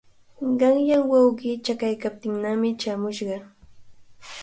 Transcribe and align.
Qanyan 0.61 1.03
wawqii 1.11 1.61
chakaykaptinnami 1.67 2.69
chaamushqa. 2.81 3.37